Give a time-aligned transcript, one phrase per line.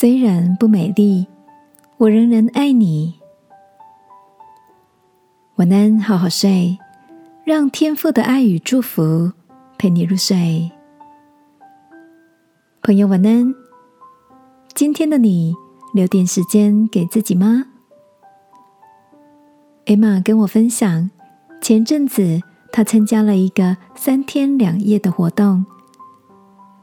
[0.00, 1.26] 虽然不美丽，
[1.98, 3.20] 我仍然爱你。
[5.56, 6.78] 晚安，好好睡，
[7.44, 9.30] 让天父的爱与祝福
[9.76, 10.70] 陪你入睡。
[12.82, 13.54] 朋友，晚安。
[14.72, 15.54] 今天的你
[15.92, 17.66] 留点时间给自己吗？
[19.84, 21.10] 艾玛跟我分享，
[21.60, 22.40] 前阵子
[22.72, 25.66] 她参加了一个三天两夜的活动，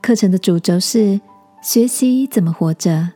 [0.04, 1.20] 课程的主轴是。
[1.62, 3.10] 学习怎么活着。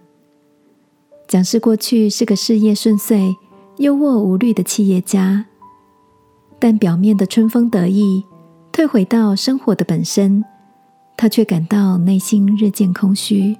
[1.28, 3.36] 讲师过去是个事业顺遂、
[3.78, 5.46] 优渥无虑的企业家，
[6.60, 8.26] 但表面的春风得意，
[8.72, 10.44] 退回到生活的本身，
[11.16, 13.56] 他却感到内心日渐空虚。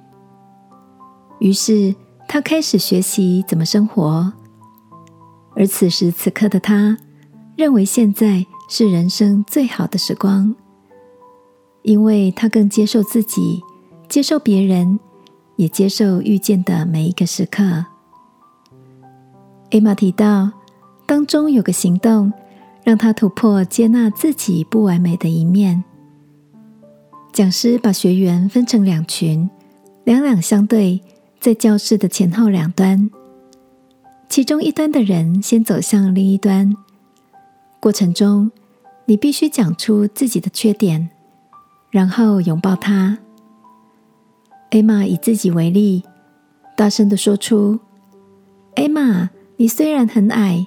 [1.38, 1.94] 于是
[2.28, 4.32] 他开始学习怎么生活。
[5.54, 6.98] 而此时此刻的他，
[7.56, 10.54] 认为现在是人生最好的时光，
[11.82, 13.62] 因为他更接受自己。
[14.12, 15.00] 接受别人，
[15.56, 17.86] 也接受遇见的每一个时刻。
[19.70, 20.50] 艾玛提到，
[21.06, 22.30] 当中有个行动，
[22.84, 25.82] 让他突破接纳自己不完美的一面。
[27.32, 29.48] 讲师把学员分成两群，
[30.04, 31.00] 两两相对，
[31.40, 33.08] 在教室的前后两端。
[34.28, 36.70] 其中一端的人先走向另一端，
[37.80, 38.50] 过程中
[39.06, 41.08] 你必须讲出自己的缺点，
[41.90, 43.16] 然后拥抱他。
[44.72, 46.02] 艾玛以自己为例，
[46.74, 47.78] 大声的说出
[48.74, 49.28] ：“艾玛，
[49.58, 50.66] 你虽然很矮，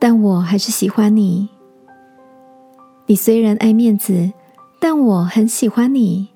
[0.00, 1.48] 但我还是喜欢你。
[3.06, 4.32] 你虽然爱面子，
[4.80, 6.30] 但我很喜欢你。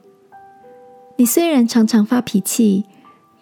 [1.16, 2.84] 你虽然常常发脾气，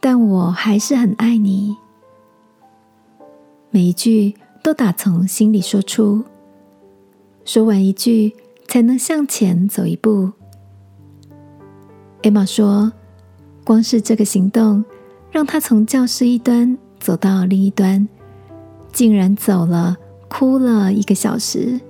[0.00, 1.76] 但我还是很爱你。”
[3.68, 6.24] 每一句都打从心里说出，
[7.44, 8.34] 说完一句，
[8.66, 10.32] 才能向前走一步。
[12.22, 12.90] 艾玛说。
[13.70, 14.84] 光是这个行动，
[15.30, 18.08] 让他从教室一端走到另一端，
[18.92, 19.96] 竟然走了、
[20.28, 21.80] 哭了一个小时。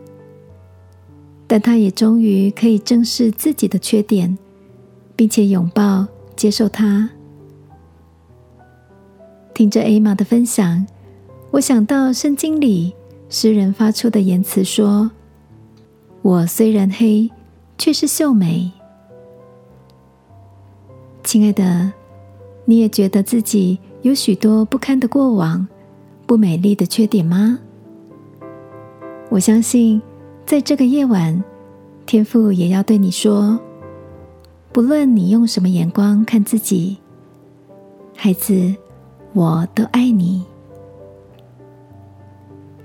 [1.46, 4.36] 但他也终于可以正视自己的缺点，
[5.16, 7.08] 并且拥抱、接受它。
[9.54, 10.86] 听着艾玛的分享，
[11.50, 12.92] 我想到圣经里
[13.30, 15.10] 诗人发出的言辞说
[16.20, 17.30] ：“我虽然黑，
[17.78, 18.70] 却是秀美。”
[21.30, 21.92] 亲爱的，
[22.64, 25.64] 你也觉得自己有许多不堪的过往、
[26.26, 27.56] 不美丽的缺点吗？
[29.28, 30.02] 我相信，
[30.44, 31.44] 在这个夜晚，
[32.04, 33.56] 天父也要对你说：
[34.72, 36.98] 不论你用什么眼光看自己，
[38.16, 38.74] 孩子，
[39.32, 40.44] 我都爱你。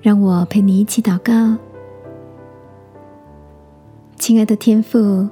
[0.04, 1.58] 让我陪你一起祷告，
[4.18, 5.28] 亲爱的天父，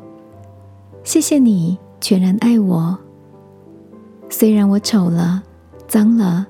[1.03, 1.77] 谢谢你。
[2.03, 2.97] 全然爱我，
[4.29, 5.41] 虽然我丑了、
[5.87, 6.45] 脏了，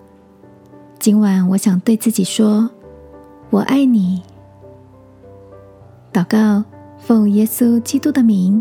[0.97, 2.67] 今晚我想对自己说
[3.51, 4.19] ：“我爱你。”
[6.11, 6.63] 祷告，
[6.97, 8.59] 奉耶稣基督的名，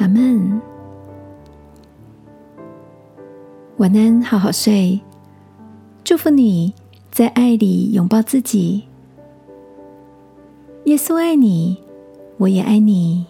[0.00, 0.60] 阿门。
[3.78, 5.00] 晚安，好好睡。
[6.04, 6.74] 祝福你
[7.10, 8.84] 在爱里拥抱自己。
[10.84, 11.78] 耶稣爱你，
[12.36, 13.24] 我也爱你。